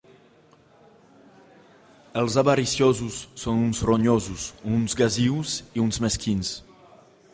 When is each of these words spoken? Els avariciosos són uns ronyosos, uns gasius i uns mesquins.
Els 2.21 2.37
avariciosos 2.43 3.19
són 3.43 3.61
uns 3.67 3.83
ronyosos, 3.91 4.47
uns 4.79 4.97
gasius 5.03 5.55
i 5.79 5.85
uns 5.87 6.05
mesquins. 6.07 6.57